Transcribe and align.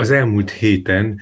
Az 0.00 0.10
elmúlt 0.10 0.50
héten 0.50 1.20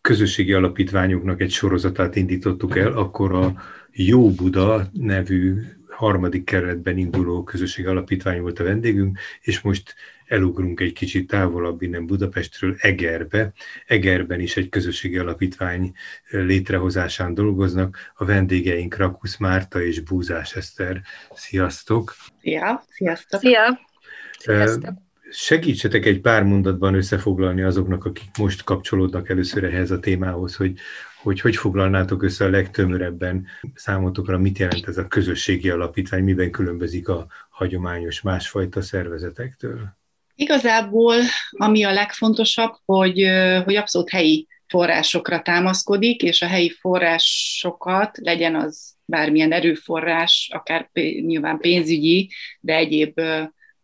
közösségi 0.00 0.52
alapítványoknak 0.52 1.40
egy 1.40 1.50
sorozatát 1.50 2.16
indítottuk 2.16 2.76
el, 2.76 2.92
akkor 2.92 3.34
a 3.34 3.62
Jó 3.92 4.30
Buda 4.30 4.90
nevű 4.92 5.54
harmadik 5.88 6.44
keretben 6.44 6.98
induló 6.98 7.42
közösségi 7.42 7.88
alapítvány 7.88 8.40
volt 8.40 8.58
a 8.58 8.64
vendégünk, 8.64 9.18
és 9.40 9.60
most 9.60 9.94
elugrunk 10.26 10.80
egy 10.80 10.92
kicsit 10.92 11.26
távolabb 11.26 11.82
innen 11.82 12.06
Budapestről 12.06 12.76
Egerbe. 12.78 13.52
Egerben 13.86 14.40
is 14.40 14.56
egy 14.56 14.68
közösségi 14.68 15.18
alapítvány 15.18 15.92
létrehozásán 16.30 17.34
dolgoznak. 17.34 18.12
A 18.14 18.24
vendégeink 18.24 18.96
Rakusz 18.96 19.36
Márta 19.36 19.82
és 19.82 20.00
Búzás 20.00 20.56
Eszter. 20.56 21.00
Sziasztok! 21.34 22.14
Szia! 22.40 22.84
Sziasztok! 22.88 23.40
Szia! 23.40 23.78
Sziasztok! 24.38 25.04
Segítsetek 25.30 26.06
egy 26.06 26.20
pár 26.20 26.42
mondatban 26.42 26.94
összefoglalni 26.94 27.62
azoknak, 27.62 28.04
akik 28.04 28.28
most 28.38 28.64
kapcsolódnak 28.64 29.28
először 29.28 29.64
ehhez 29.64 29.90
a 29.90 29.98
témához, 29.98 30.56
hogy 30.56 30.78
hogy 31.26 31.40
hogy 31.40 31.56
foglalnátok 31.56 32.22
össze 32.22 32.44
a 32.44 32.48
legtömörebben 32.48 33.46
számotokra, 33.74 34.38
mit 34.38 34.58
jelent 34.58 34.88
ez 34.88 34.98
a 34.98 35.06
közösségi 35.06 35.70
alapítvány, 35.70 36.24
miben 36.24 36.50
különbözik 36.50 37.08
a 37.08 37.26
hagyományos 37.50 38.20
másfajta 38.20 38.82
szervezetektől? 38.82 39.96
Igazából, 40.34 41.16
ami 41.50 41.82
a 41.82 41.92
legfontosabb, 41.92 42.72
hogy, 42.84 43.28
hogy 43.64 43.76
abszolút 43.76 44.10
helyi 44.10 44.46
forrásokra 44.66 45.42
támaszkodik, 45.42 46.22
és 46.22 46.42
a 46.42 46.46
helyi 46.46 46.70
forrásokat, 46.70 48.18
legyen 48.22 48.54
az 48.54 48.94
bármilyen 49.04 49.52
erőforrás, 49.52 50.50
akár 50.52 50.90
nyilván 51.26 51.58
pénzügyi, 51.58 52.30
de 52.60 52.74
egyéb 52.74 53.20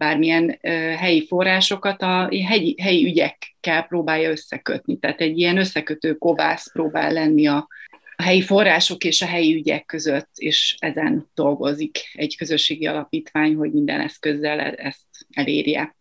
bármilyen 0.03 0.59
helyi 0.97 1.27
forrásokat 1.27 2.03
a 2.03 2.29
helyi, 2.47 2.77
helyi 2.83 3.05
ügyekkel 3.05 3.83
próbálja 3.83 4.31
összekötni. 4.31 4.99
Tehát 4.99 5.21
egy 5.21 5.39
ilyen 5.39 5.59
összekötő 5.59 6.15
kovász 6.15 6.73
próbál 6.73 7.13
lenni 7.13 7.47
a, 7.47 7.69
a 8.17 8.23
helyi 8.23 8.43
források 8.43 9.05
és 9.05 9.23
a 9.23 9.27
helyi 9.27 9.55
ügyek 9.55 9.85
között, 9.85 10.29
és 10.35 10.77
ezen 10.79 11.31
dolgozik 11.35 11.99
egy 12.13 12.37
közösségi 12.37 12.87
alapítvány, 12.87 13.55
hogy 13.55 13.73
minden 13.73 14.01
eszközzel 14.01 14.61
e-, 14.61 14.75
ezt 14.77 15.27
elérje. 15.33 15.97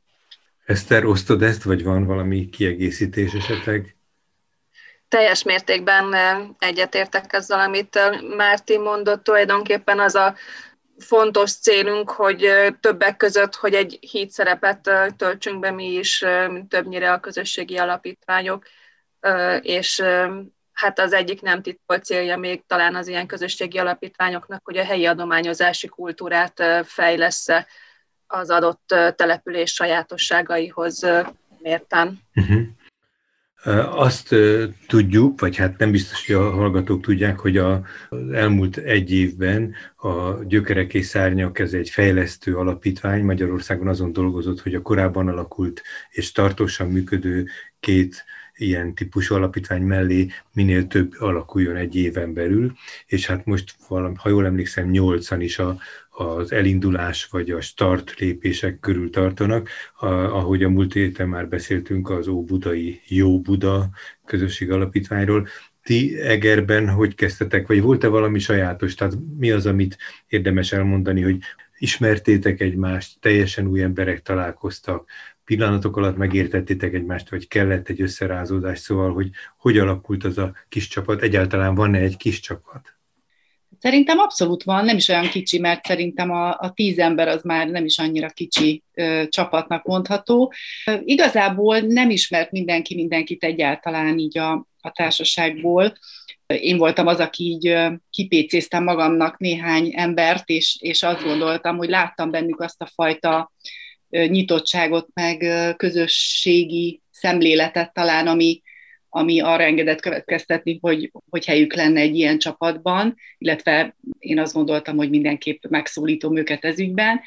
Eszter, 0.66 1.06
osztod 1.06 1.42
ezt, 1.42 1.64
vagy 1.64 1.84
van 1.84 2.06
valami 2.06 2.50
kiegészítés 2.50 3.34
esetleg? 3.34 3.96
Teljes 5.08 5.44
mértékben 5.44 6.16
egyetértek 6.60 7.34
ezzel, 7.34 7.60
amit 7.60 8.00
Márti 8.38 8.78
mondott, 8.78 9.24
tulajdonképpen 9.24 10.00
az 10.00 10.16
a 10.16 10.36
fontos 11.02 11.54
célunk, 11.54 12.10
hogy 12.10 12.50
többek 12.80 13.18
között, 13.18 13.56
hogy 13.56 13.74
egy 13.74 13.98
híd 14.12 14.30
szerepet 14.30 14.90
töltsünk 15.18 15.60
be 15.60 15.72
mi 15.72 15.94
is, 15.94 16.26
többnyire 16.68 17.12
a 17.12 17.20
közösségi 17.20 17.78
alapítványok, 17.78 18.66
és 19.62 20.04
hát 20.74 21.00
az 21.00 21.14
egyik 21.14 21.42
nem 21.42 21.62
titkolt 21.62 22.04
célja 22.04 22.38
még 22.38 22.64
talán 22.68 22.96
az 22.96 23.08
ilyen 23.08 23.28
közösségi 23.28 23.78
alapítványoknak, 23.78 24.62
hogy 24.64 24.78
a 24.78 24.84
helyi 24.84 25.06
adományozási 25.06 25.88
kultúrát 25.88 26.64
fejlesz 26.86 27.48
az 28.28 28.50
adott 28.50 28.96
település 29.16 29.74
sajátosságaihoz 29.74 31.08
mérten. 31.58 32.20
Uh-huh. 32.36 32.62
Azt 33.90 34.36
tudjuk, 34.88 35.40
vagy 35.40 35.56
hát 35.56 35.78
nem 35.78 35.92
biztos, 35.92 36.26
hogy 36.28 36.36
a 36.36 36.52
hallgatók 36.52 37.02
tudják, 37.02 37.40
hogy 37.40 37.58
a, 37.58 37.82
az 38.10 38.30
elmúlt 38.32 38.78
egy 38.78 39.12
évben 39.12 39.74
a 39.96 40.44
Gyökerek 40.44 40.94
és 40.94 41.06
Szárnyak, 41.06 41.60
ez 41.60 41.74
egy 41.74 41.90
fejlesztő 41.90 42.56
alapítvány, 42.56 43.24
Magyarországon 43.24 43.88
azon 43.88 44.14
dolgozott, 44.14 44.62
hogy 44.62 44.76
a 44.76 44.82
korábban 44.82 45.28
alakult 45.28 45.82
és 46.10 46.32
tartósan 46.32 46.88
működő 46.88 47.48
két 47.80 48.24
ilyen 48.62 48.94
típusú 48.94 49.36
alapítvány 49.36 49.82
mellé 49.82 50.28
minél 50.54 50.88
több 50.88 51.14
alakuljon 51.20 51.76
egy 51.76 51.96
éven 51.96 52.34
belül, 52.34 52.74
és 53.06 53.26
hát 53.26 53.46
most, 53.46 53.76
valami, 53.88 54.16
ha 54.18 54.30
jól 54.30 54.46
emlékszem, 54.46 54.90
nyolcan 54.90 55.42
is 55.42 55.60
a, 55.60 55.78
az 56.10 56.52
elindulás 56.52 57.26
vagy 57.26 57.50
a 57.50 57.62
start 57.62 58.20
lépések 58.20 58.80
körül 58.80 59.10
tartanak. 59.10 59.70
A, 59.96 60.06
ahogy 60.06 60.64
a 60.64 60.70
múlt 60.70 60.94
héten 60.94 61.28
már 61.28 61.48
beszéltünk 61.48 62.10
az 62.10 62.28
Óbudai 62.28 63.02
Jó 63.08 63.42
Buda 63.42 63.90
közösség 64.26 64.72
alapítványról, 64.72 65.48
ti 65.84 66.20
Egerben 66.20 66.90
hogy 66.90 67.16
kezdtetek, 67.16 67.68
vagy 67.68 67.82
volt-e 67.82 68.08
valami 68.08 68.40
sajátos? 68.40 68.96
Tehát 68.96 69.14
mi 69.38 69.52
az, 69.52 69.66
amit 69.66 69.98
érdemes 70.28 70.72
elmondani, 70.72 71.22
hogy 71.22 71.38
ismertétek 71.78 72.62
egymást, 72.62 73.20
teljesen 73.20 73.68
új 73.68 73.82
emberek 73.82 74.22
találkoztak, 74.22 75.10
pillanatok 75.52 75.98
alatt 75.98 76.18
megértettétek 76.18 76.94
egymást, 76.94 77.30
vagy 77.30 77.48
kellett 77.48 77.90
egy 77.90 78.02
összerázódás, 78.02 78.80
szóval, 78.80 79.14
hogy 79.14 79.30
hogy 79.58 79.78
alakult 79.78 80.24
az 80.24 80.38
a 80.38 80.54
kis 80.70 80.88
csapat, 80.88 81.22
egyáltalán 81.22 81.76
van-e 81.76 82.00
egy 82.00 82.18
kis 82.18 82.40
csapat? 82.40 82.96
Szerintem 83.80 84.20
abszolút 84.20 84.64
van, 84.64 84.86
nem 84.86 84.96
is 84.96 85.08
olyan 85.08 85.30
kicsi, 85.30 85.60
mert 85.60 85.86
szerintem 85.86 86.32
a, 86.32 86.50
a 86.50 86.72
tíz 86.76 87.00
ember 87.00 87.28
az 87.28 87.42
már 87.44 87.68
nem 87.68 87.86
is 87.86 87.98
annyira 87.98 88.30
kicsi 88.30 88.84
ö, 88.94 89.24
csapatnak 89.30 89.84
mondható. 89.86 90.54
Igazából 91.04 91.80
nem 91.80 92.10
ismert 92.10 92.52
mindenki 92.52 92.96
mindenkit 92.96 93.44
egyáltalán 93.44 94.18
így 94.18 94.38
a, 94.38 94.52
a 94.82 94.92
társaságból. 94.92 95.94
Én 96.48 96.78
voltam 96.78 97.08
az, 97.08 97.20
aki 97.20 97.44
így 97.44 97.78
kipécéztem 98.10 98.84
magamnak 98.84 99.38
néhány 99.38 99.94
embert, 99.96 100.50
és, 100.50 100.78
és 100.80 101.04
azt 101.04 101.24
gondoltam, 101.24 101.78
hogy 101.78 101.90
láttam 101.90 102.32
bennük 102.32 102.60
azt 102.60 102.82
a 102.82 102.92
fajta 102.96 103.52
nyitottságot, 104.12 105.08
meg 105.14 105.46
közösségi 105.78 107.02
szemléletet 107.12 107.94
talán, 107.94 108.28
ami, 108.28 108.62
ami 109.10 109.40
arra 109.40 109.64
engedett 109.64 110.02
következtetni, 110.02 110.78
hogy, 110.82 111.12
hogy 111.30 111.46
helyük 111.46 111.74
lenne 111.74 112.00
egy 112.00 112.16
ilyen 112.16 112.40
csapatban, 112.40 113.16
illetve 113.38 113.96
én 114.20 114.40
azt 114.40 114.54
gondoltam, 114.54 114.98
hogy 114.98 115.10
mindenképp 115.10 115.66
megszólítom 115.70 116.38
őket 116.38 116.66
ez 116.66 116.80
ügyben. 116.80 117.22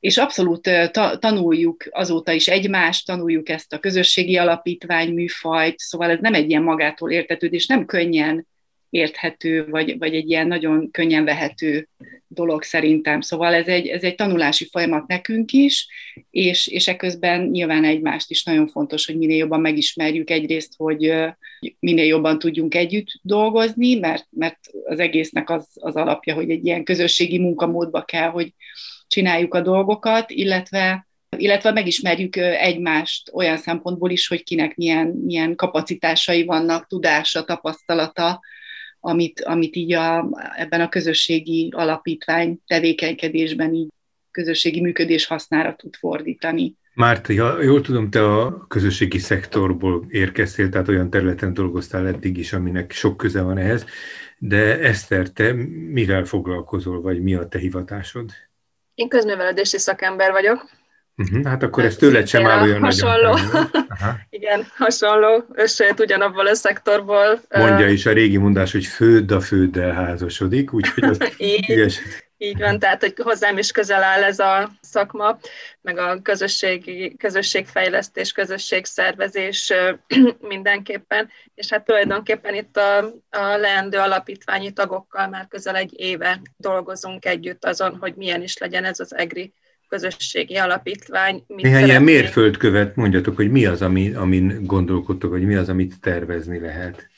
És 0.00 0.16
abszolút 0.16 0.62
ta, 0.90 1.18
tanuljuk 1.18 1.84
azóta 1.90 2.32
is 2.32 2.48
egymást, 2.48 3.06
tanuljuk 3.06 3.48
ezt 3.48 3.72
a 3.72 3.78
közösségi 3.78 4.36
alapítvány 4.36 5.12
műfajt, 5.12 5.78
szóval 5.78 6.10
ez 6.10 6.20
nem 6.20 6.34
egy 6.34 6.50
ilyen 6.50 6.62
magától 6.62 7.10
értetődés, 7.10 7.66
nem 7.66 7.84
könnyen 7.84 8.46
érthető, 8.94 9.66
vagy, 9.66 9.98
vagy 9.98 10.14
egy 10.14 10.30
ilyen 10.30 10.46
nagyon 10.46 10.90
könnyen 10.90 11.24
vehető 11.24 11.88
dolog 12.26 12.62
szerintem. 12.62 13.20
Szóval 13.20 13.54
ez 13.54 13.66
egy, 13.66 13.86
ez 13.86 14.02
egy 14.02 14.14
tanulási 14.14 14.68
folyamat 14.70 15.06
nekünk 15.06 15.52
is, 15.52 15.88
és, 16.30 16.66
és 16.66 16.88
eközben 16.88 17.42
nyilván 17.42 17.84
egymást 17.84 18.30
is 18.30 18.44
nagyon 18.44 18.68
fontos, 18.68 19.06
hogy 19.06 19.16
minél 19.16 19.36
jobban 19.36 19.60
megismerjük 19.60 20.30
egyrészt, 20.30 20.72
hogy 20.76 21.14
minél 21.78 22.04
jobban 22.04 22.38
tudjunk 22.38 22.74
együtt 22.74 23.08
dolgozni, 23.22 23.94
mert, 23.94 24.26
mert 24.30 24.58
az 24.84 24.98
egésznek 24.98 25.50
az, 25.50 25.68
az 25.74 25.94
alapja, 25.94 26.34
hogy 26.34 26.50
egy 26.50 26.66
ilyen 26.66 26.84
közösségi 26.84 27.38
munkamódba 27.38 28.02
kell, 28.02 28.28
hogy 28.28 28.54
csináljuk 29.06 29.54
a 29.54 29.60
dolgokat, 29.60 30.30
illetve 30.30 31.06
illetve 31.36 31.72
megismerjük 31.72 32.36
egymást 32.36 33.30
olyan 33.32 33.56
szempontból 33.56 34.10
is, 34.10 34.28
hogy 34.28 34.42
kinek 34.42 34.76
milyen, 34.76 35.06
milyen 35.06 35.54
kapacitásai 35.54 36.44
vannak, 36.44 36.86
tudása, 36.86 37.44
tapasztalata, 37.44 38.40
amit, 39.04 39.40
amit 39.40 39.76
így 39.76 39.92
a, 39.92 40.28
ebben 40.56 40.80
a 40.80 40.88
közösségi 40.88 41.72
alapítvány 41.76 42.58
tevékenykedésben 42.66 43.74
így 43.74 43.88
közösségi 44.30 44.80
működés 44.80 45.26
hasznára 45.26 45.74
tud 45.74 45.94
fordítani. 45.94 46.76
Márta, 46.94 47.42
ha 47.42 47.62
jól 47.62 47.80
tudom, 47.80 48.10
te 48.10 48.24
a 48.24 48.66
közösségi 48.66 49.18
szektorból 49.18 50.06
érkeztél, 50.08 50.68
tehát 50.68 50.88
olyan 50.88 51.10
területen 51.10 51.54
dolgoztál 51.54 52.06
eddig 52.06 52.36
is, 52.36 52.52
aminek 52.52 52.92
sok 52.92 53.16
köze 53.16 53.42
van 53.42 53.58
ehhez, 53.58 53.84
de 54.38 54.78
Eszter, 54.78 55.28
te 55.28 55.52
mivel 55.90 56.24
foglalkozol, 56.24 57.00
vagy 57.00 57.22
mi 57.22 57.34
a 57.34 57.48
te 57.48 57.58
hivatásod? 57.58 58.30
Én 58.94 59.08
közművelődési 59.08 59.78
szakember 59.78 60.30
vagyok, 60.30 60.70
Uh-huh, 61.16 61.46
hát 61.46 61.62
akkor 61.62 61.84
ez 61.84 61.96
tőled 61.96 62.26
sem 62.26 62.46
áll 62.46 62.62
olyan 62.62 62.82
hasonló. 62.82 63.32
nagyon. 63.32 63.70
Aha. 63.88 64.16
Igen, 64.30 64.66
hasonló, 64.76 65.44
összejött 65.52 66.00
ugyanabból 66.00 66.46
a 66.46 66.54
szektorból. 66.54 67.40
Mondja 67.48 67.88
is 67.88 68.06
a 68.06 68.12
régi 68.12 68.36
mondás, 68.36 68.72
hogy 68.72 68.84
főd 68.84 69.30
a 69.30 69.40
főddel 69.40 69.92
házasodik, 69.92 70.72
úgyhogy 70.72 71.04
az 71.04 71.18
így, 71.36 71.98
így 72.36 72.58
van, 72.58 72.78
tehát 72.78 73.00
hogy 73.00 73.14
hozzám 73.22 73.58
is 73.58 73.70
közel 73.70 74.02
áll 74.02 74.22
ez 74.22 74.38
a 74.38 74.70
szakma, 74.80 75.38
meg 75.80 75.98
a 75.98 76.22
közösségi, 76.22 77.16
közösségfejlesztés, 77.16 78.32
közösségszervezés 78.32 79.72
mindenképpen, 80.40 81.30
és 81.54 81.70
hát 81.70 81.84
tulajdonképpen 81.84 82.54
itt 82.54 82.76
a, 82.76 82.98
a 83.30 83.56
leendő 83.56 83.98
alapítványi 83.98 84.72
tagokkal 84.72 85.28
már 85.28 85.46
közel 85.48 85.76
egy 85.76 85.92
éve 85.96 86.40
dolgozunk 86.56 87.24
együtt 87.24 87.64
azon, 87.64 87.96
hogy 88.00 88.14
milyen 88.14 88.42
is 88.42 88.58
legyen 88.58 88.84
ez 88.84 89.00
az 89.00 89.14
EGRI 89.16 89.52
közösségi 89.94 90.56
alapítvány. 90.56 91.44
Mit 91.46 91.64
Néhány 91.64 91.84
ilyen 91.84 92.02
mérföldkövet 92.02 92.96
mondjatok, 92.96 93.36
hogy 93.36 93.50
mi 93.50 93.66
az, 93.66 93.82
ami, 93.82 94.12
amin 94.12 94.58
gondolkodtok, 94.62 95.30
hogy 95.30 95.46
mi 95.46 95.54
az, 95.54 95.68
amit 95.68 96.00
tervezni 96.00 96.58
lehet. 96.58 97.08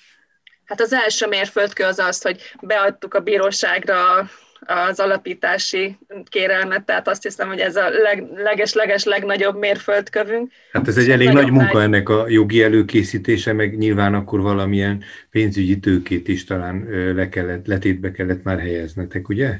Hát 0.65 0.81
az 0.81 0.93
első 0.93 1.27
mérföldkő 1.27 1.85
az 1.85 1.99
az, 1.99 2.23
hogy 2.23 2.41
beadtuk 2.63 3.15
a 3.15 3.21
bíróságra 3.21 4.31
az 4.61 5.01
alapítási 5.01 5.99
kérelmet, 6.25 6.85
tehát 6.85 7.09
azt 7.09 7.23
hiszem, 7.23 7.49
hogy 7.49 7.59
ez 7.59 7.77
a 7.77 7.89
leges-leges 8.35 9.05
legnagyobb 9.05 9.59
mérföldkövünk. 9.59 10.53
Hát 10.73 10.89
ez 10.89 10.97
egy 10.97 11.11
elég 11.11 11.29
nagy 11.29 11.51
munka 11.51 11.83
ennek 11.83 12.09
a 12.09 12.29
jogi 12.29 12.63
előkészítése, 12.63 13.53
meg 13.53 13.77
nyilván 13.77 14.15
akkor 14.15 14.41
valamilyen 14.41 15.03
pénzügyi 15.31 15.79
tőkét 15.79 16.29
is 16.29 16.45
talán 16.45 16.87
le 17.15 17.29
kellett, 17.29 17.67
letétbe 17.67 18.11
kellett 18.11 18.43
már 18.43 18.59
helyeznetek, 18.59 19.29
ugye? 19.29 19.59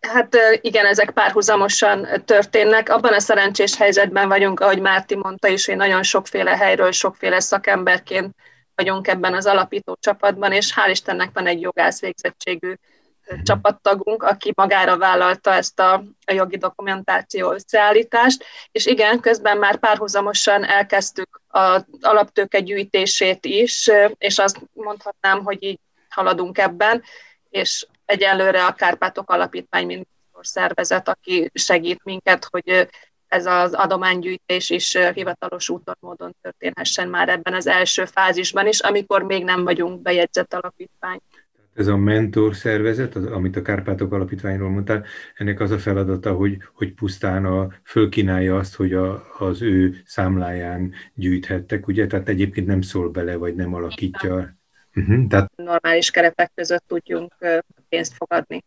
Hát 0.00 0.36
igen, 0.60 0.86
ezek 0.86 1.10
párhuzamosan 1.10 2.08
történnek. 2.24 2.88
Abban 2.88 3.12
a 3.12 3.20
szerencsés 3.20 3.76
helyzetben 3.76 4.28
vagyunk, 4.28 4.60
ahogy 4.60 4.80
Márti 4.80 5.16
mondta 5.16 5.48
is, 5.48 5.66
hogy 5.66 5.76
nagyon 5.76 6.02
sokféle 6.02 6.56
helyről, 6.56 6.92
sokféle 6.92 7.40
szakemberként 7.40 8.34
vagyunk 8.74 9.08
ebben 9.08 9.34
az 9.34 9.46
alapító 9.46 9.96
csapatban, 10.00 10.52
és 10.52 10.74
hál' 10.76 10.90
Istennek 10.90 11.30
van 11.32 11.46
egy 11.46 11.60
jogász 11.60 12.00
végzettségű 12.00 12.74
csapattagunk, 13.42 14.22
aki 14.22 14.52
magára 14.54 14.98
vállalta 14.98 15.52
ezt 15.52 15.80
a, 15.80 15.92
a 16.26 16.32
jogi 16.32 16.56
dokumentáció 16.56 17.52
összeállítást, 17.52 18.44
és 18.72 18.86
igen, 18.86 19.20
közben 19.20 19.58
már 19.58 19.78
párhuzamosan 19.78 20.64
elkezdtük 20.64 21.40
az 21.48 21.84
alaptőke 22.00 22.60
gyűjtését 22.60 23.44
is, 23.44 23.90
és 24.18 24.38
azt 24.38 24.60
mondhatnám, 24.72 25.44
hogy 25.44 25.62
így 25.62 25.80
haladunk 26.08 26.58
ebben, 26.58 27.02
és 27.50 27.86
egyelőre 28.06 28.64
a 28.64 28.72
Kárpátok 28.72 29.30
Alapítvány, 29.30 29.86
mint 29.86 30.08
szervezet, 30.40 31.08
aki 31.08 31.50
segít 31.54 32.00
minket, 32.04 32.48
hogy 32.50 32.88
ez 33.28 33.46
az 33.46 33.72
adománygyűjtés 33.72 34.70
is 34.70 34.96
hivatalos 35.14 35.68
úton 35.68 35.96
módon 36.00 36.36
történhessen 36.42 37.08
már 37.08 37.28
ebben 37.28 37.54
az 37.54 37.66
első 37.66 38.04
fázisban 38.04 38.66
is, 38.66 38.80
amikor 38.80 39.22
még 39.22 39.44
nem 39.44 39.64
vagyunk 39.64 40.02
bejegyzett 40.02 40.54
alapítvány. 40.54 41.20
Ez 41.74 41.86
a 41.86 41.96
mentor 41.96 42.54
szervezet, 42.54 43.14
az, 43.14 43.26
amit 43.26 43.56
a 43.56 43.62
Kárpátok 43.62 44.12
Alapítványról 44.12 44.70
mondtál, 44.70 45.04
ennek 45.34 45.60
az 45.60 45.70
a 45.70 45.78
feladata, 45.78 46.32
hogy, 46.32 46.56
hogy 46.72 46.94
pusztán 46.94 47.44
a, 47.44 47.68
fölkínálja 47.84 48.56
azt, 48.56 48.74
hogy 48.74 48.92
a, 48.92 49.24
az 49.38 49.62
ő 49.62 50.02
számláján 50.04 50.92
gyűjthettek, 51.14 51.86
ugye? 51.86 52.06
Tehát 52.06 52.28
egyébként 52.28 52.66
nem 52.66 52.80
szól 52.80 53.10
bele, 53.10 53.36
vagy 53.36 53.54
nem 53.54 53.74
alakítja. 53.74 54.55
Uh-huh, 54.96 55.26
tehát... 55.28 55.50
Normális 55.56 56.10
keretek 56.10 56.50
között 56.54 56.84
tudjunk 56.86 57.34
pénzt 57.88 58.14
fogadni. 58.14 58.64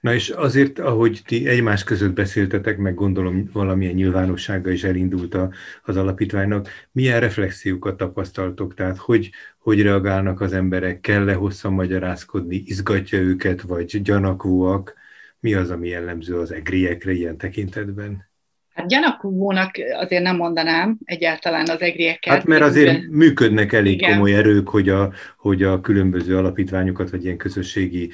Na 0.00 0.14
és 0.14 0.30
azért, 0.30 0.78
ahogy 0.78 1.22
ti 1.26 1.48
egymás 1.48 1.84
között 1.84 2.12
beszéltetek, 2.12 2.78
meg 2.78 2.94
gondolom 2.94 3.50
valamilyen 3.52 3.94
nyilvánossága 3.94 4.70
is 4.70 4.84
elindult 4.84 5.36
az 5.82 5.96
alapítványnak, 5.96 6.68
milyen 6.92 7.20
reflexiókat 7.20 7.96
tapasztaltok? 7.96 8.74
Tehát 8.74 8.96
hogy, 8.96 9.30
hogy 9.58 9.82
reagálnak 9.82 10.40
az 10.40 10.52
emberek? 10.52 11.00
Kell-e 11.00 11.34
hosszan 11.34 11.72
magyarázkodni? 11.72 12.56
Izgatja 12.56 13.18
őket, 13.18 13.60
vagy 13.60 14.02
gyanakvóak? 14.02 14.94
Mi 15.40 15.54
az, 15.54 15.70
ami 15.70 15.88
jellemző 15.88 16.38
az 16.38 16.52
egriekre 16.52 17.12
ilyen 17.12 17.36
tekintetben? 17.36 18.30
Hát 18.74 18.88
gyanakvónak 18.88 19.70
azért 19.92 20.22
nem 20.22 20.36
mondanám 20.36 20.98
egyáltalán 21.04 21.68
az 21.68 21.80
egrieket. 21.80 22.34
Hát 22.34 22.44
mert 22.44 22.62
azért 22.62 23.08
működnek 23.08 23.72
elég 23.72 23.92
igen. 23.92 24.12
komoly 24.12 24.34
erők, 24.34 24.68
hogy 24.68 24.88
a, 24.88 25.12
hogy 25.36 25.62
a 25.62 25.80
különböző 25.80 26.36
alapítványokat, 26.36 27.10
vagy 27.10 27.24
ilyen 27.24 27.36
közösségi 27.36 28.10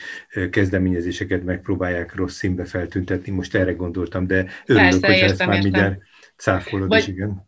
kezdeményezéseket 0.50 1.44
megpróbálják 1.44 2.14
rossz 2.14 2.36
színbe 2.36 2.64
feltüntetni. 2.64 3.32
Most 3.32 3.54
erre 3.54 3.72
gondoltam, 3.72 4.26
de 4.26 4.46
örülök, 4.66 4.90
Persze, 4.90 5.06
hogy 5.06 5.16
értem, 5.16 5.30
ezt 5.30 5.46
már 5.46 5.62
mindjárt 5.62 5.98
cáfolod 6.36 6.94
is, 6.94 7.06
igen. 7.06 7.46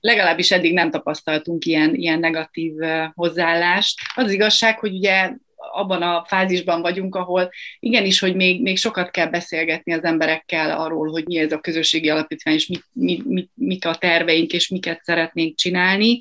Legalábbis 0.00 0.50
eddig 0.50 0.72
nem 0.72 0.90
tapasztaltunk 0.90 1.64
ilyen, 1.64 1.94
ilyen 1.94 2.18
negatív 2.18 2.74
hozzáállást. 3.14 4.00
Az 4.14 4.30
igazság, 4.30 4.78
hogy 4.78 4.94
ugye 4.94 5.30
abban 5.78 6.02
a 6.02 6.24
fázisban 6.26 6.80
vagyunk, 6.80 7.14
ahol 7.14 7.50
igenis, 7.78 8.18
hogy 8.18 8.34
még, 8.34 8.62
még 8.62 8.78
sokat 8.78 9.10
kell 9.10 9.26
beszélgetni 9.26 9.92
az 9.92 10.04
emberekkel 10.04 10.80
arról, 10.80 11.10
hogy 11.10 11.24
mi 11.26 11.38
ez 11.38 11.52
a 11.52 11.60
közösségi 11.60 12.08
alapítvány, 12.08 12.54
és 12.54 12.66
mit, 12.66 12.84
mit, 12.92 13.24
mit, 13.24 13.50
mik 13.54 13.86
a 13.86 13.94
terveink, 13.94 14.52
és 14.52 14.68
miket 14.68 15.04
szeretnénk 15.04 15.56
csinálni, 15.56 16.20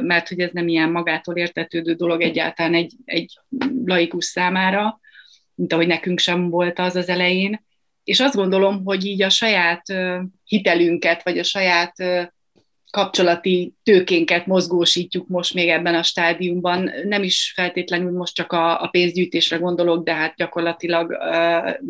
mert 0.00 0.28
hogy 0.28 0.40
ez 0.40 0.50
nem 0.52 0.68
ilyen 0.68 0.90
magától 0.90 1.36
értetődő 1.36 1.92
dolog 1.92 2.22
egyáltalán 2.22 2.74
egy, 2.74 2.92
egy 3.04 3.38
laikus 3.84 4.24
számára, 4.24 5.00
mint 5.54 5.72
ahogy 5.72 5.86
nekünk 5.86 6.18
sem 6.18 6.50
volt 6.50 6.78
az 6.78 6.96
az 6.96 7.08
elején. 7.08 7.64
És 8.04 8.20
azt 8.20 8.34
gondolom, 8.34 8.84
hogy 8.84 9.04
így 9.04 9.22
a 9.22 9.28
saját 9.28 9.82
hitelünket, 10.44 11.22
vagy 11.22 11.38
a 11.38 11.42
saját 11.42 11.92
kapcsolati 12.94 13.74
tőkénket 13.82 14.46
mozgósítjuk 14.46 15.28
most 15.28 15.54
még 15.54 15.68
ebben 15.68 15.94
a 15.94 16.02
stádiumban. 16.02 16.90
Nem 17.04 17.22
is 17.22 17.52
feltétlenül 17.54 18.10
most 18.10 18.34
csak 18.34 18.52
a, 18.52 18.82
a 18.82 18.88
pénzgyűjtésre 18.88 19.56
gondolok, 19.56 20.04
de 20.04 20.14
hát 20.14 20.34
gyakorlatilag 20.36 21.16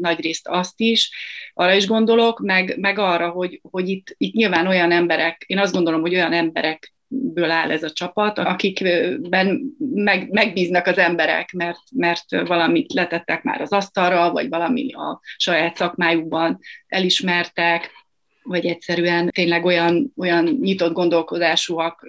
nagy 0.00 0.20
részt 0.20 0.48
azt 0.48 0.80
is. 0.80 1.10
Arra 1.54 1.74
is 1.74 1.86
gondolok, 1.86 2.40
meg, 2.40 2.76
meg 2.78 2.98
arra, 2.98 3.30
hogy, 3.30 3.60
hogy 3.70 3.88
itt, 3.88 4.14
itt 4.16 4.34
nyilván 4.34 4.66
olyan 4.66 4.92
emberek, 4.92 5.44
én 5.46 5.58
azt 5.58 5.72
gondolom, 5.72 6.00
hogy 6.00 6.14
olyan 6.14 6.32
emberek 6.32 6.94
ből 7.08 7.50
áll 7.50 7.70
ez 7.70 7.82
a 7.82 7.90
csapat, 7.90 8.38
akikben 8.38 9.60
meg, 9.78 10.30
megbíznak 10.30 10.86
az 10.86 10.98
emberek, 10.98 11.52
mert, 11.52 11.82
mert 11.96 12.46
valamit 12.46 12.92
letettek 12.92 13.42
már 13.42 13.60
az 13.60 13.72
asztalra, 13.72 14.30
vagy 14.30 14.48
valami 14.48 14.92
a 14.92 15.20
saját 15.36 15.76
szakmájukban 15.76 16.58
elismertek, 16.86 17.90
vagy 18.44 18.66
egyszerűen 18.66 19.30
tényleg 19.30 19.64
olyan, 19.64 20.12
olyan 20.16 20.44
nyitott 20.44 20.92
gondolkodásúak, 20.92 22.06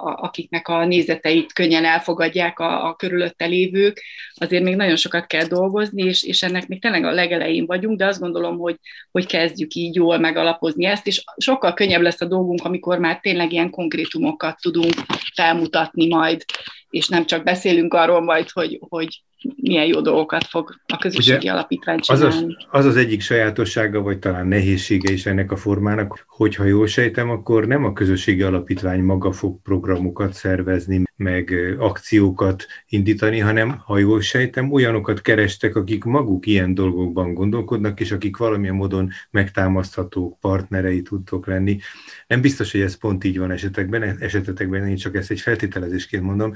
akiknek 0.00 0.68
a 0.68 0.84
nézeteit 0.84 1.52
könnyen 1.52 1.84
elfogadják 1.84 2.58
a, 2.58 2.88
a 2.88 2.94
körülötte 2.94 3.44
lévők, 3.46 4.02
azért 4.34 4.62
még 4.62 4.76
nagyon 4.76 4.96
sokat 4.96 5.26
kell 5.26 5.46
dolgozni, 5.46 6.02
és, 6.02 6.22
és 6.22 6.42
ennek 6.42 6.68
még 6.68 6.80
tényleg 6.80 7.04
a 7.04 7.10
legelején 7.10 7.66
vagyunk, 7.66 7.98
de 7.98 8.06
azt 8.06 8.20
gondolom, 8.20 8.58
hogy, 8.58 8.76
hogy 9.10 9.26
kezdjük 9.26 9.74
így 9.74 9.94
jól 9.94 10.18
megalapozni 10.18 10.84
ezt, 10.84 11.06
és 11.06 11.24
sokkal 11.36 11.74
könnyebb 11.74 12.02
lesz 12.02 12.20
a 12.20 12.26
dolgunk, 12.26 12.64
amikor 12.64 12.98
már 12.98 13.20
tényleg 13.20 13.52
ilyen 13.52 13.70
konkrétumokat 13.70 14.60
tudunk 14.60 14.94
felmutatni 15.34 16.06
majd, 16.08 16.44
és 16.90 17.08
nem 17.08 17.26
csak 17.26 17.44
beszélünk 17.44 17.94
arról 17.94 18.20
majd, 18.20 18.50
hogy, 18.50 18.78
hogy 18.88 19.22
milyen 19.56 19.86
jó 19.86 20.00
dolgokat 20.00 20.44
fog 20.44 20.74
a 20.86 20.96
közösségi 20.96 21.36
Ugye, 21.36 21.52
alapítvány 21.52 21.98
csinálni. 21.98 22.26
Az 22.26 22.36
az, 22.36 22.56
az 22.70 22.84
az 22.84 22.96
egyik 22.96 23.20
sajátossága, 23.20 24.00
vagy 24.00 24.18
talán 24.18 24.46
nehézsége 24.46 25.12
is 25.12 25.26
ennek 25.26 25.52
a 25.52 25.56
formának, 25.56 26.24
hogyha 26.28 26.64
jól 26.64 26.86
sejtem, 26.86 27.30
akkor 27.30 27.66
nem 27.66 27.84
a 27.84 27.92
közösségi 27.92 28.42
alapítvány 28.42 29.00
maga 29.00 29.32
fog 29.32 29.62
programokat 29.62 30.32
szervezni, 30.32 31.02
meg 31.16 31.76
akciókat 31.78 32.66
indítani, 32.88 33.38
hanem, 33.38 33.82
ha 33.84 33.98
jól 33.98 34.20
sejtem, 34.20 34.72
olyanokat 34.72 35.20
kerestek, 35.20 35.76
akik 35.76 36.04
maguk 36.04 36.46
ilyen 36.46 36.74
dolgokban 36.74 37.34
gondolkodnak, 37.34 38.00
és 38.00 38.12
akik 38.12 38.36
valamilyen 38.36 38.74
módon 38.74 39.10
megtámaszthatók, 39.30 40.40
partnerei 40.40 41.02
tudtok 41.02 41.46
lenni. 41.46 41.78
Nem 42.26 42.40
biztos, 42.40 42.72
hogy 42.72 42.80
ez 42.80 42.98
pont 42.98 43.24
így 43.24 43.38
van 43.38 43.50
esetekben, 43.50 44.02
esetetekben, 44.02 44.86
én 44.88 44.96
csak 44.96 45.16
ezt 45.16 45.30
egy 45.30 45.40
feltételezésként 45.40 46.22
mondom, 46.22 46.54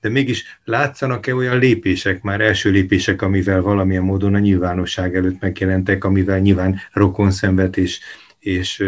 de 0.00 0.08
mégis 0.08 0.58
látszanak-e 0.64 1.34
olyan 1.34 1.58
lépések, 1.58 2.22
már 2.22 2.40
első 2.40 2.70
lépések, 2.70 3.22
amivel 3.22 3.62
valamilyen 3.62 4.02
módon 4.02 4.34
a 4.34 4.38
nyilvánosság 4.38 5.16
előtt 5.16 5.40
megjelentek, 5.40 6.04
amivel 6.04 6.38
nyilván 6.38 6.80
rokonszenvet 6.92 7.76
és, 7.76 8.00
és 8.38 8.84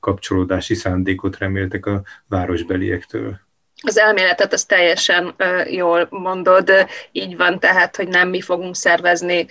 kapcsolódási 0.00 0.74
szándékot 0.74 1.38
reméltek 1.38 1.86
a 1.86 2.02
városbeliektől? 2.28 3.40
Az 3.84 3.98
elméletet 3.98 4.52
az 4.52 4.64
teljesen 4.64 5.34
jól 5.70 6.06
mondod, 6.10 6.70
így 7.12 7.36
van, 7.36 7.58
tehát, 7.58 7.96
hogy 7.96 8.08
nem 8.08 8.28
mi 8.28 8.40
fogunk 8.40 8.76
szervezni 8.76 9.46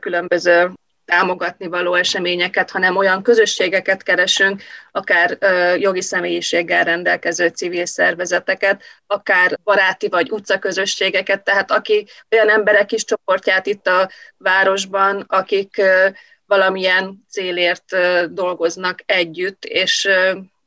különböző 0.00 0.70
támogatni 1.10 1.66
való 1.66 1.94
eseményeket, 1.94 2.70
hanem 2.70 2.96
olyan 2.96 3.22
közösségeket 3.22 4.02
keresünk, 4.02 4.62
akár 4.92 5.38
jogi 5.78 6.02
személyiséggel 6.02 6.84
rendelkező 6.84 7.48
civil 7.48 7.86
szervezeteket, 7.86 8.82
akár 9.06 9.58
baráti 9.64 10.08
vagy 10.08 10.30
utcaközösségeket, 10.30 11.44
tehát 11.44 11.70
aki 11.70 12.06
olyan 12.30 12.50
emberek 12.50 12.92
is 12.92 13.04
csoportját 13.04 13.66
itt 13.66 13.86
a 13.86 14.10
városban, 14.36 15.24
akik 15.28 15.82
valamilyen 16.46 17.24
célért 17.28 17.96
dolgoznak 18.32 19.02
együtt, 19.06 19.64
és 19.64 20.08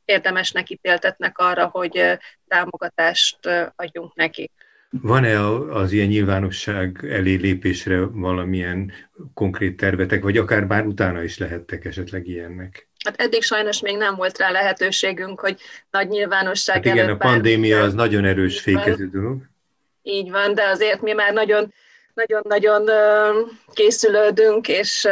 érdemesnek 0.04 0.70
ítéltetnek 0.70 1.38
arra, 1.38 1.66
hogy 1.66 2.18
támogatást 2.48 3.38
adjunk 3.76 4.14
nekik. 4.14 4.52
Van-e 5.02 5.48
az 5.70 5.92
ilyen 5.92 6.06
nyilvánosság 6.06 7.06
elé 7.10 7.34
lépésre 7.34 7.98
valamilyen 8.06 8.92
konkrét 9.34 9.76
tervetek, 9.76 10.22
vagy 10.22 10.36
akár 10.36 10.66
bár 10.66 10.86
utána 10.86 11.22
is 11.22 11.38
lehettek 11.38 11.84
esetleg 11.84 12.26
ilyennek? 12.26 12.88
Hát 13.04 13.20
eddig 13.20 13.42
sajnos 13.42 13.80
még 13.80 13.96
nem 13.96 14.14
volt 14.14 14.38
rá 14.38 14.50
lehetőségünk, 14.50 15.40
hogy 15.40 15.60
nagy 15.90 16.08
nyilvánosság 16.08 16.74
hát 16.74 16.94
igen, 16.94 17.10
a 17.10 17.16
pandémia 17.16 17.82
az 17.82 17.94
nagyon 17.94 18.24
erős 18.24 18.60
fékező 18.60 19.08
dolog. 19.08 19.42
Így 20.02 20.30
van, 20.30 20.54
de 20.54 20.62
azért 20.62 21.00
mi 21.02 21.12
már 21.12 21.32
nagyon 21.32 21.72
nagyon-nagyon 22.14 22.90
készülődünk, 23.72 24.68
és 24.68 25.08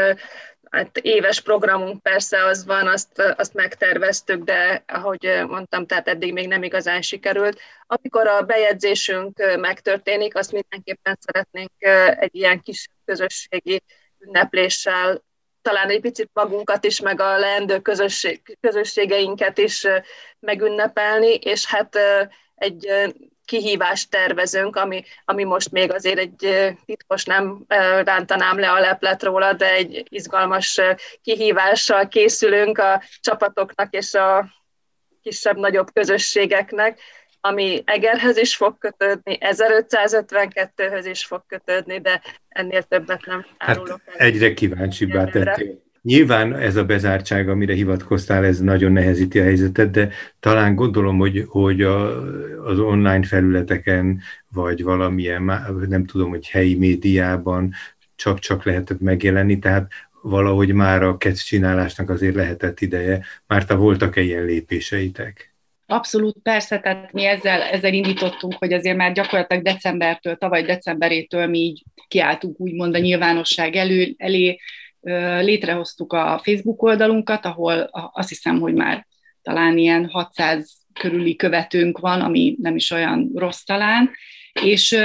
Hát 0.73 0.99
éves 0.99 1.41
programunk 1.41 2.03
persze 2.03 2.45
az 2.45 2.65
van, 2.65 2.87
azt, 2.87 3.19
azt 3.37 3.55
megterveztük, 3.55 4.45
de 4.45 4.85
ahogy 4.87 5.43
mondtam, 5.47 5.87
tehát 5.87 6.09
eddig 6.09 6.33
még 6.33 6.49
nem 6.49 6.63
igazán 6.63 7.03
sikerült. 7.03 7.61
Amikor 7.87 8.27
a 8.27 8.43
bejegyzésünk 8.43 9.57
megtörténik, 9.61 10.37
azt 10.37 10.53
mindenképpen 10.53 11.19
szeretnénk 11.21 11.71
egy 12.21 12.35
ilyen 12.35 12.61
kis 12.61 12.89
közösségi 13.05 13.83
ünnepléssel 14.19 15.23
talán 15.63 15.89
egy 15.89 16.01
picit 16.01 16.31
magunkat 16.33 16.85
is, 16.85 17.01
meg 17.01 17.21
a 17.21 17.39
leendő 17.39 17.81
közösség, 17.81 18.59
közösségeinket 18.61 19.59
is 19.59 19.87
megünnepelni, 20.41 21.35
és 21.35 21.67
hát 21.67 21.99
egy 22.55 22.87
kihívást 23.53 24.11
tervezünk, 24.11 24.77
ami, 24.77 25.05
ami 25.25 25.45
most 25.45 25.71
még 25.71 25.93
azért 25.93 26.19
egy 26.19 26.77
titkos 26.85 27.25
nem 27.25 27.65
rántanám 28.05 28.59
le 28.59 28.71
a 28.71 28.81
leplet 28.81 29.23
róla, 29.23 29.53
de 29.53 29.73
egy 29.73 30.07
izgalmas 30.09 30.81
kihívással 31.23 32.09
készülünk 32.09 32.79
a 32.79 33.03
csapatoknak 33.21 33.95
és 33.95 34.15
a 34.15 34.49
kisebb-nagyobb 35.23 35.93
közösségeknek, 35.93 36.99
ami 37.41 37.83
Egerhez 37.85 38.37
is 38.37 38.57
fog 38.57 38.79
kötődni, 38.79 39.39
1552-höz 39.41 41.05
is 41.05 41.25
fog 41.25 41.43
kötődni, 41.47 42.01
de 42.01 42.23
ennél 42.49 42.83
többet 42.83 43.27
nem 43.27 43.47
hát 43.59 43.77
árulok. 43.77 44.01
Hát 44.07 44.21
egyre 44.21 44.55
kíváncsibbá 44.55 45.25
tettél. 45.25 45.82
Nyilván 46.03 46.55
ez 46.55 46.77
a 46.77 46.85
bezártság, 46.85 47.49
amire 47.49 47.75
hivatkoztál, 47.75 48.45
ez 48.45 48.61
nagyon 48.61 48.93
nehezíti 48.93 49.39
a 49.39 49.43
helyzetet, 49.43 49.91
de 49.91 50.09
talán 50.41 50.75
gondolom, 50.75 51.19
hogy, 51.19 51.45
hogy 51.49 51.83
a, 51.83 52.23
az 52.65 52.79
online 52.79 53.23
felületeken, 53.23 54.21
vagy 54.49 54.83
valamilyen, 54.83 55.43
nem 55.89 56.05
tudom, 56.05 56.31
hogy 56.31 56.49
helyi 56.49 56.75
médiában 56.75 57.73
csak-csak 58.17 58.65
lehetett 58.65 59.01
megjelenni, 59.01 59.59
tehát 59.59 59.91
valahogy 60.23 60.73
már 60.73 61.03
a 61.03 61.17
csinálásnak 61.35 62.11
azért 62.11 62.35
lehetett 62.35 62.81
ideje. 62.81 63.25
Márta, 63.47 63.77
voltak-e 63.77 64.21
ilyen 64.21 64.45
lépéseitek? 64.45 65.55
Abszolút, 65.87 66.37
persze, 66.43 66.79
tehát 66.79 67.13
mi 67.13 67.25
ezzel, 67.25 67.63
ezzel 67.63 67.93
indítottunk, 67.93 68.55
hogy 68.59 68.73
azért 68.73 68.97
már 68.97 69.13
gyakorlatilag 69.13 69.65
decembertől, 69.65 70.37
tavaly 70.37 70.63
decemberétől 70.63 71.47
mi 71.47 71.59
így 71.59 71.83
kiálltunk 72.09 72.61
úgymond 72.61 72.95
a 72.95 72.99
nyilvánosság 72.99 73.77
elő, 73.77 74.15
elé, 74.17 74.59
létrehoztuk 75.41 76.13
a 76.13 76.41
Facebook 76.43 76.83
oldalunkat, 76.83 77.45
ahol 77.45 77.91
azt 78.13 78.29
hiszem, 78.29 78.61
hogy 78.61 78.75
már 78.75 79.07
talán 79.43 79.79
ilyen 79.79 80.09
600 80.09 80.81
körüli 80.93 81.37
követőnk 81.37 81.99
van, 81.99 82.21
ami 82.21 82.57
nem 82.61 82.77
is 82.77 82.91
olyan 82.91 83.31
rossz 83.35 83.63
talán, 83.63 84.11
és, 84.61 84.97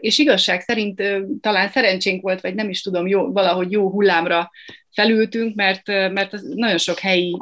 és 0.00 0.18
igazság 0.18 0.60
szerint 0.60 1.02
talán 1.40 1.68
szerencsénk 1.68 2.22
volt, 2.22 2.40
vagy 2.40 2.54
nem 2.54 2.68
is 2.68 2.82
tudom, 2.82 3.06
jó, 3.06 3.32
valahogy 3.32 3.70
jó 3.70 3.90
hullámra 3.90 4.50
felültünk, 4.96 5.54
mert, 5.54 5.86
mert 5.86 6.32
nagyon 6.54 6.78
sok 6.78 6.98
helyi 6.98 7.36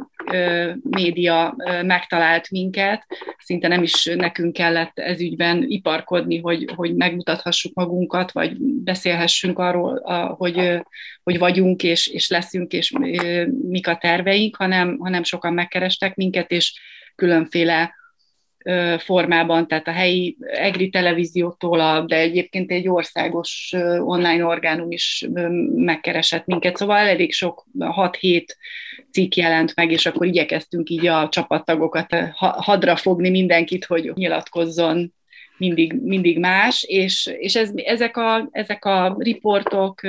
média 0.83 1.57
megtalált 1.83 2.51
minket, 2.51 3.03
szinte 3.39 3.69
nem 3.69 3.83
is 3.83 4.05
nekünk 4.05 4.53
kellett 4.53 4.99
ezügyben 4.99 5.65
iparkodni, 5.69 6.39
hogy, 6.39 6.71
hogy 6.75 6.95
megmutathassuk 6.95 7.75
magunkat, 7.75 8.33
vagy 8.33 8.57
beszélhessünk 8.61 9.59
arról, 9.59 10.01
hogy, 10.37 10.81
hogy 11.23 11.39
vagyunk, 11.39 11.83
és, 11.83 12.07
és 12.07 12.29
leszünk, 12.29 12.73
és 12.73 12.93
mik 13.69 13.89
a 13.89 13.97
terveink, 13.97 14.57
hanem, 14.57 14.99
hanem 14.99 15.23
sokan 15.23 15.53
megkerestek 15.53 16.15
minket, 16.15 16.51
és 16.51 16.81
különféle 17.15 17.95
formában, 18.99 19.69
tehát 19.69 19.89
a 19.89 19.93
helyi 19.93 20.37
EGRI 20.41 20.89
televíziótól, 20.89 22.05
de 22.07 22.17
egyébként 22.17 22.71
egy 22.71 22.89
országos 22.89 23.73
online 23.99 24.45
orgánum 24.45 24.91
is 24.91 25.27
megkeresett 25.75 26.47
minket, 26.47 26.77
szóval 26.77 26.97
elég 26.97 27.33
sok, 27.33 27.67
6-7 27.79 28.45
cikk 29.11 29.35
jelent 29.35 29.75
meg, 29.75 29.91
és 29.91 30.07
akkor 30.07 30.27
igyekeztünk 30.27 30.91
így 30.91 31.07
a 31.07 31.29
csapattagokat 31.29 32.15
hadra 32.37 32.97
fogni 32.97 33.31
mindenkit, 33.31 33.85
hogy 33.85 34.13
nyilatkozzon 34.15 35.15
mindig, 35.57 35.93
mindig 35.93 36.39
más, 36.39 36.83
és, 36.83 37.31
és 37.39 37.57
ez, 37.57 37.71
ezek, 37.75 38.17
a, 38.17 38.49
ezek 38.51 38.85
a 38.85 39.17
riportok, 39.19 40.01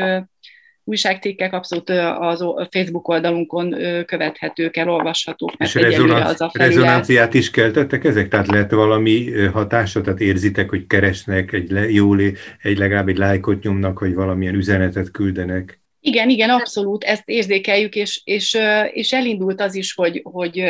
újságcikkek 0.88 1.54
abszolút 1.54 1.90
az 2.20 2.46
Facebook 2.72 3.08
oldalunkon 3.08 3.76
követhetők, 4.06 4.78
elolvashatók. 4.78 5.52
És 5.58 5.74
rezonanc, 5.74 6.30
az 6.30 6.42
a 6.42 6.50
felület. 6.50 6.76
rezonanciát 6.76 7.34
is 7.34 7.52
keltettek 7.52 8.04
ezek? 8.04 8.28
Tehát 8.28 8.48
lehet 8.48 8.72
valami 8.72 9.32
hatása, 9.32 10.02
tehát 10.02 10.20
érzitek, 10.20 10.70
hogy 10.70 10.88
keresnek, 10.88 11.52
egy 11.54 11.72
le, 11.72 11.90
jól, 11.90 12.20
egy 12.62 12.78
legalább 12.78 13.08
egy 13.08 13.18
lájkot 13.18 13.64
nyomnak, 13.64 13.98
hogy 13.98 14.14
valamilyen 14.14 14.56
üzenetet 14.56 15.12
küldenek? 15.12 15.80
Igen, 16.08 16.30
igen, 16.30 16.50
abszolút 16.50 17.04
ezt 17.04 17.30
érzékeljük, 17.30 17.96
és, 17.96 18.22
és, 18.24 18.58
és 18.92 19.14
elindult 19.14 19.62
az 19.62 19.76
is, 19.76 19.94
hogy, 19.94 20.22
hogy 20.24 20.64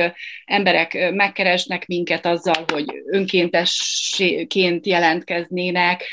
emberek 0.46 1.12
megkeresnek 1.14 1.88
minket 1.88 2.26
azzal, 2.26 2.66
hogy 2.68 2.86
önkéntesként 3.12 4.86
jelentkeznének. 4.86 6.04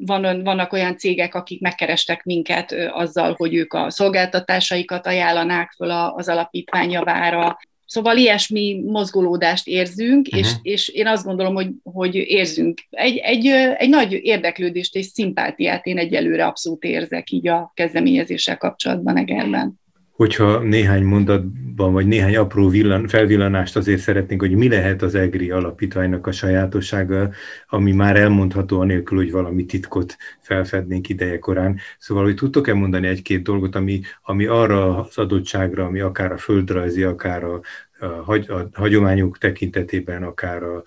Van, 0.00 0.42
vannak 0.42 0.72
olyan 0.72 0.96
cégek, 0.96 1.34
akik 1.34 1.60
megkerestek 1.60 2.24
minket 2.24 2.72
azzal, 2.92 3.34
hogy 3.36 3.54
ők 3.54 3.72
a 3.72 3.90
szolgáltatásaikat 3.90 5.06
ajánlanák 5.06 5.72
föl 5.76 5.90
az 5.90 6.28
alapítvány 6.28 6.90
javára. 6.90 7.58
Szóval 7.92 8.16
ilyesmi 8.16 8.82
mozgolódást 8.86 9.66
érzünk, 9.66 10.26
uh-huh. 10.26 10.40
és, 10.40 10.52
és 10.62 10.88
én 10.88 11.06
azt 11.06 11.24
gondolom, 11.24 11.54
hogy, 11.54 11.68
hogy 11.82 12.14
érzünk 12.14 12.80
egy, 12.90 13.16
egy, 13.16 13.46
egy 13.76 13.88
nagy 13.88 14.12
érdeklődést 14.12 14.96
és 14.96 15.06
szimpátiát 15.06 15.86
én 15.86 15.98
egyelőre 15.98 16.46
abszolút 16.46 16.82
érzek 16.82 17.30
így 17.30 17.48
a 17.48 17.72
kezdeményezéssel 17.74 18.56
kapcsolatban 18.56 19.16
Egerben. 19.16 19.80
Hogyha 20.22 20.58
néhány 20.58 21.04
mondatban, 21.04 21.92
vagy 21.92 22.06
néhány 22.06 22.36
apró 22.36 22.68
villan, 22.68 23.08
felvillanást 23.08 23.76
azért 23.76 24.00
szeretnénk, 24.00 24.40
hogy 24.40 24.54
mi 24.54 24.68
lehet 24.68 25.02
az 25.02 25.14
EGRI 25.14 25.50
alapítványnak 25.50 26.26
a 26.26 26.32
sajátossága, 26.32 27.30
ami 27.68 27.92
már 27.92 28.16
elmondható 28.16 28.80
anélkül, 28.80 29.18
hogy 29.18 29.30
valami 29.30 29.66
titkot 29.66 30.16
felfednénk 30.40 31.08
ideje 31.08 31.38
korán. 31.38 31.78
Szóval, 31.98 32.24
hogy 32.24 32.34
tudtok-e 32.34 32.74
mondani 32.74 33.06
egy-két 33.06 33.42
dolgot, 33.42 33.74
ami, 33.74 34.00
ami 34.22 34.46
arra 34.46 34.98
az 34.98 35.18
adottságra, 35.18 35.84
ami 35.84 36.00
akár 36.00 36.32
a 36.32 36.38
földrajzi, 36.38 37.02
akár 37.02 37.44
a, 37.44 37.60
a, 38.00 38.52
a 38.52 38.68
hagyományok 38.72 39.38
tekintetében, 39.38 40.22
akár 40.22 40.62
a, 40.62 40.82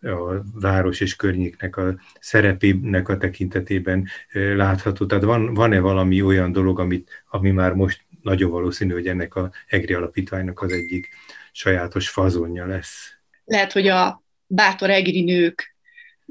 a 0.00 0.42
város 0.60 1.00
és 1.00 1.16
környéknek 1.16 1.76
a 1.76 1.94
szerepének 2.20 3.08
a 3.08 3.16
tekintetében 3.16 4.06
látható. 4.32 5.06
Tehát 5.06 5.24
van, 5.24 5.54
van-e 5.54 5.80
valami 5.80 6.22
olyan 6.22 6.52
dolog, 6.52 6.78
amit, 6.78 7.24
ami 7.28 7.50
már 7.50 7.72
most 7.72 8.08
nagyon 8.22 8.50
valószínű, 8.50 8.92
hogy 8.92 9.06
ennek 9.06 9.34
a 9.34 9.50
EGRI 9.66 9.94
alapítványnak 9.94 10.60
az 10.60 10.72
egyik 10.72 11.08
sajátos 11.52 12.08
fazonja 12.08 12.66
lesz. 12.66 13.12
Lehet, 13.44 13.72
hogy 13.72 13.88
a 13.88 14.22
bátor 14.46 14.90
EGRI 14.90 15.22
nők 15.22 15.76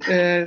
ö, 0.08 0.44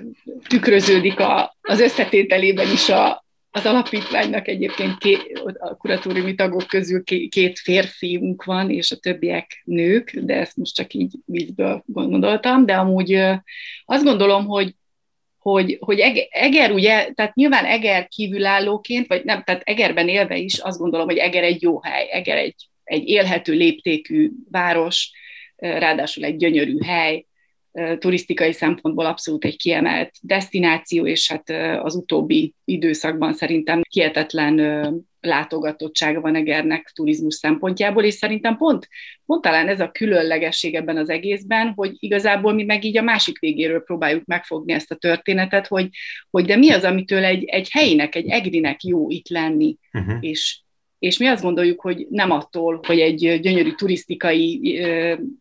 tükröződik 0.48 1.20
a, 1.20 1.56
az 1.60 1.80
összetételében 1.80 2.70
is 2.72 2.88
a, 2.88 3.24
az 3.50 3.64
alapítványnak 3.64 4.48
egyébként 4.48 4.98
ké, 4.98 5.18
a 5.58 5.76
kuratóriumi 5.76 6.34
tagok 6.34 6.66
közül 6.66 7.02
két 7.28 7.58
férfiunk 7.58 8.44
van, 8.44 8.70
és 8.70 8.90
a 8.90 8.96
többiek 8.96 9.62
nők, 9.64 10.10
de 10.14 10.34
ezt 10.34 10.56
most 10.56 10.74
csak 10.74 10.94
így 10.94 11.14
vízből 11.24 11.82
gondoltam, 11.86 12.66
de 12.66 12.74
amúgy 12.74 13.12
azt 13.84 14.04
gondolom, 14.04 14.46
hogy 14.46 14.74
hogy, 15.42 15.76
hogy 15.80 15.98
Eger 16.30 16.72
ugye, 16.72 17.12
tehát 17.14 17.34
nyilván 17.34 17.64
Eger 17.64 18.08
kívülállóként, 18.08 19.06
vagy 19.06 19.24
nem, 19.24 19.42
tehát 19.42 19.62
Egerben 19.64 20.08
élve 20.08 20.36
is 20.36 20.58
azt 20.58 20.78
gondolom, 20.78 21.06
hogy 21.06 21.16
Eger 21.16 21.42
egy 21.42 21.62
jó 21.62 21.82
hely, 21.82 22.08
Eger 22.10 22.36
egy, 22.36 22.54
egy 22.84 23.08
élhető 23.08 23.52
léptékű 23.52 24.30
város, 24.50 25.10
ráadásul 25.56 26.24
egy 26.24 26.36
gyönyörű 26.36 26.78
hely, 26.84 27.24
turisztikai 27.98 28.52
szempontból 28.52 29.06
abszolút 29.06 29.44
egy 29.44 29.56
kiemelt 29.56 30.10
destináció, 30.20 31.06
és 31.06 31.30
hát 31.30 31.50
az 31.82 31.94
utóbbi 31.94 32.54
időszakban 32.64 33.32
szerintem 33.32 33.80
hihetetlen 33.88 34.58
látogatottsága 35.20 36.20
van 36.20 36.34
Egernek 36.34 36.90
turizmus 36.94 37.34
szempontjából, 37.34 38.04
és 38.04 38.14
szerintem 38.14 38.56
pont, 38.56 38.88
pont 39.26 39.42
talán 39.42 39.68
ez 39.68 39.80
a 39.80 39.90
különlegesség 39.90 40.74
ebben 40.74 40.96
az 40.96 41.08
egészben, 41.08 41.72
hogy 41.76 41.92
igazából 41.98 42.52
mi 42.52 42.64
meg 42.64 42.84
így 42.84 42.98
a 42.98 43.02
másik 43.02 43.38
végéről 43.38 43.82
próbáljuk 43.82 44.24
megfogni 44.24 44.72
ezt 44.72 44.90
a 44.90 44.96
történetet, 44.96 45.66
hogy, 45.66 45.88
hogy 46.30 46.44
de 46.44 46.56
mi 46.56 46.70
az, 46.70 46.84
amitől 46.84 47.24
egy, 47.24 47.44
egy 47.44 47.68
helyinek, 47.70 48.14
egy 48.14 48.28
egrinek 48.28 48.82
jó 48.82 49.10
itt 49.10 49.28
lenni, 49.28 49.76
uh-huh. 49.92 50.16
és, 50.20 50.60
és 51.02 51.18
mi 51.18 51.26
azt 51.26 51.42
gondoljuk, 51.42 51.80
hogy 51.80 52.06
nem 52.10 52.30
attól, 52.30 52.80
hogy 52.86 53.00
egy 53.00 53.40
gyönyörű 53.40 53.72
turisztikai 53.72 54.60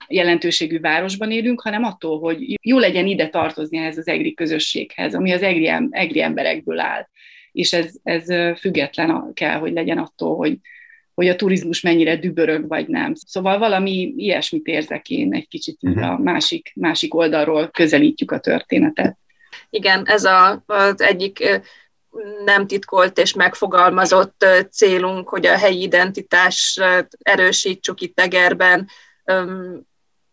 jelentőségű 0.07 0.79
városban 0.79 1.31
élünk, 1.31 1.61
hanem 1.61 1.83
attól, 1.83 2.19
hogy 2.19 2.59
jó 2.61 2.79
legyen 2.79 3.07
ide 3.07 3.27
tartozni 3.29 3.77
ehhez 3.77 3.97
az 3.97 4.07
egri 4.07 4.33
közösséghez, 4.33 5.15
ami 5.15 5.31
az 5.31 5.41
egri, 5.41 5.71
egri 5.89 6.21
emberekből 6.21 6.79
áll 6.79 7.07
és 7.51 7.73
ez, 7.73 7.93
ez 8.03 8.25
független 8.59 9.33
kell, 9.33 9.59
hogy 9.59 9.73
legyen 9.73 9.97
attól, 9.97 10.35
hogy, 10.35 10.57
hogy 11.13 11.27
a 11.27 11.35
turizmus 11.35 11.81
mennyire 11.81 12.15
dübörög, 12.17 12.67
vagy 12.67 12.87
nem. 12.87 13.13
Szóval 13.15 13.57
valami 13.57 14.13
ilyesmit 14.17 14.65
érzek 14.65 15.09
én 15.09 15.33
egy 15.33 15.47
kicsit 15.47 15.77
uh-huh. 15.81 16.09
a 16.09 16.17
másik, 16.17 16.71
másik 16.75 17.13
oldalról 17.13 17.67
közelítjük 17.67 18.31
a 18.31 18.39
történetet. 18.39 19.17
Igen, 19.69 20.03
ez 20.05 20.23
a, 20.23 20.63
az 20.65 21.01
egyik 21.01 21.61
nem 22.43 22.67
titkolt 22.67 23.17
és 23.17 23.33
megfogalmazott 23.33 24.45
célunk, 24.71 25.29
hogy 25.29 25.45
a 25.45 25.57
helyi 25.57 25.81
identitás 25.81 26.79
erősítsük 27.19 28.01
itt 28.01 28.19
Egerben, 28.19 28.89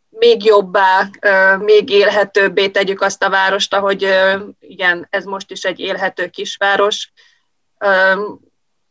még 0.09 0.45
jobbá, 0.45 1.11
még 1.59 1.91
élhetőbbé 1.91 2.69
tegyük 2.69 3.01
azt 3.01 3.23
a 3.23 3.31
várost, 3.31 3.75
ahogy 3.75 4.15
igen, 4.61 5.07
ez 5.11 5.25
most 5.25 5.51
is 5.51 5.65
egy 5.65 5.79
élhető 5.79 6.29
kisváros. 6.29 7.13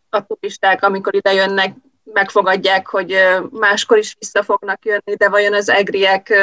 a 0.09 0.25
turisták, 0.25 0.83
amikor 0.83 1.15
ide 1.15 1.33
jönnek, 1.33 1.75
megfogadják, 2.03 2.87
hogy 2.87 3.17
máskor 3.51 3.97
is 3.97 4.15
vissza 4.19 4.43
fognak 4.43 4.85
jönni, 4.85 5.15
de 5.17 5.29
vajon 5.29 5.53
az 5.53 5.69
egriek 5.69 6.33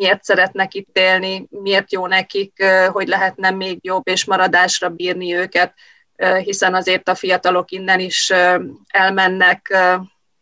miért 0.00 0.24
szeretnek 0.24 0.74
itt 0.74 0.96
élni, 0.98 1.46
miért 1.50 1.92
jó 1.92 2.06
nekik, 2.06 2.64
hogy 2.92 3.08
lehetne 3.08 3.50
még 3.50 3.78
jobb 3.82 4.08
és 4.08 4.24
maradásra 4.24 4.88
bírni 4.88 5.34
őket, 5.34 5.74
hiszen 6.42 6.74
azért 6.74 7.08
a 7.08 7.14
fiatalok 7.14 7.70
innen 7.70 8.00
is 8.00 8.32
elmennek, 8.86 9.76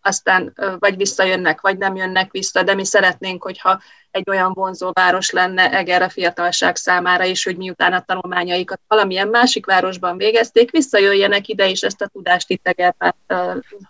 aztán 0.01 0.55
vagy 0.79 0.97
visszajönnek, 0.97 1.61
vagy 1.61 1.79
nem 1.79 1.97
jönnek 1.97 2.31
vissza, 2.31 2.63
de 2.63 2.75
mi 2.75 2.85
szeretnénk, 2.85 3.43
hogyha 3.43 3.81
egy 4.11 4.31
olyan 4.31 4.53
vonzó 4.53 4.91
város 4.93 5.31
lenne 5.31 5.71
Eger 5.73 6.03
a 6.03 6.09
fiatalság 6.09 6.77
számára 6.77 7.25
is, 7.25 7.45
hogy 7.45 7.57
miután 7.57 7.93
a 7.93 8.01
tanulmányaikat 8.01 8.81
valamilyen 8.87 9.29
másik 9.29 9.67
városban 9.67 10.17
végezték, 10.17 10.71
visszajöjjenek 10.71 11.49
ide, 11.49 11.69
és 11.69 11.81
ezt 11.81 12.03
a 12.03 12.07
tudást 12.07 12.51
itt 12.51 12.67
Egerben 12.67 13.15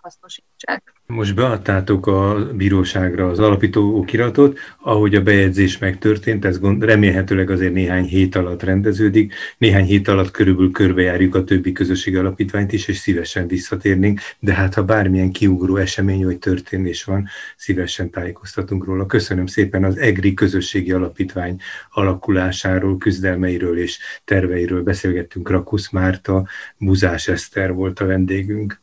hasznosítsák. 0.02 0.97
Most 1.14 1.34
beadtátok 1.34 2.06
a 2.06 2.50
bíróságra 2.54 3.28
az 3.28 3.38
alapító 3.38 3.96
okiratot, 3.96 4.58
ahogy 4.80 5.14
a 5.14 5.22
bejegyzés 5.22 5.78
megtörtént, 5.78 6.44
ez 6.44 6.58
gond, 6.58 6.84
remélhetőleg 6.84 7.50
azért 7.50 7.72
néhány 7.72 8.04
hét 8.04 8.36
alatt 8.36 8.62
rendeződik, 8.62 9.34
néhány 9.58 9.84
hét 9.84 10.08
alatt 10.08 10.30
körülbelül 10.30 10.70
körbejárjuk 10.70 11.34
a 11.34 11.44
többi 11.44 11.72
közösség 11.72 12.16
alapítványt 12.16 12.72
is, 12.72 12.88
és 12.88 12.96
szívesen 12.96 13.46
visszatérnénk, 13.46 14.20
de 14.38 14.52
hát 14.52 14.74
ha 14.74 14.84
bármilyen 14.84 15.32
kiugró 15.32 15.76
esemény 15.76 16.24
vagy 16.24 16.38
történés 16.38 17.04
van, 17.04 17.28
szívesen 17.56 18.10
tájékoztatunk 18.10 18.84
róla. 18.84 19.06
Köszönöm 19.06 19.46
szépen 19.46 19.84
az 19.84 19.96
EGRI 19.96 20.34
közösségi 20.34 20.92
alapítvány 20.92 21.60
alakulásáról, 21.90 22.98
küzdelmeiről 22.98 23.78
és 23.78 23.98
terveiről 24.24 24.82
beszélgettünk 24.82 25.50
Rakusz 25.50 25.90
Márta, 25.90 26.46
Buzás 26.78 27.28
Eszter 27.28 27.72
volt 27.72 28.00
a 28.00 28.06
vendégünk. 28.06 28.80